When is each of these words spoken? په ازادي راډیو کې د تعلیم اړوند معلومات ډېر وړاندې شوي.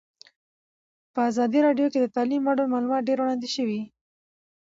په 1.13 1.19
ازادي 1.29 1.59
راډیو 1.67 1.91
کې 1.93 1.99
د 2.01 2.07
تعلیم 2.15 2.41
اړوند 2.51 2.71
معلومات 2.73 3.01
ډېر 3.09 3.17
وړاندې 3.19 3.47
شوي. 3.55 3.81